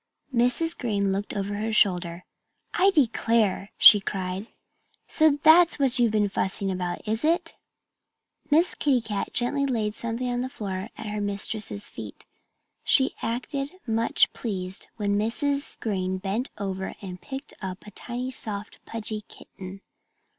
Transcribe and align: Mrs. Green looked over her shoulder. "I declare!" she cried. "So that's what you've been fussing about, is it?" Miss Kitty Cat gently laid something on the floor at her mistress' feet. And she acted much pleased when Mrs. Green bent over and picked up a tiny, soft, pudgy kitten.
Mrs. 0.33 0.75
Green 0.75 1.11
looked 1.11 1.31
over 1.35 1.53
her 1.57 1.71
shoulder. 1.71 2.25
"I 2.73 2.89
declare!" 2.89 3.71
she 3.77 3.99
cried. 3.99 4.47
"So 5.07 5.37
that's 5.43 5.77
what 5.77 5.99
you've 5.99 6.11
been 6.11 6.27
fussing 6.27 6.71
about, 6.71 7.07
is 7.07 7.23
it?" 7.23 7.53
Miss 8.49 8.73
Kitty 8.73 8.99
Cat 9.01 9.31
gently 9.31 9.67
laid 9.67 9.93
something 9.93 10.27
on 10.27 10.41
the 10.41 10.49
floor 10.49 10.89
at 10.97 11.05
her 11.05 11.21
mistress' 11.21 11.87
feet. 11.87 12.25
And 12.25 12.25
she 12.83 13.15
acted 13.21 13.73
much 13.85 14.33
pleased 14.33 14.87
when 14.97 15.19
Mrs. 15.19 15.79
Green 15.79 16.17
bent 16.17 16.49
over 16.57 16.95
and 17.03 17.21
picked 17.21 17.53
up 17.61 17.85
a 17.85 17.91
tiny, 17.91 18.31
soft, 18.31 18.83
pudgy 18.87 19.21
kitten. 19.27 19.81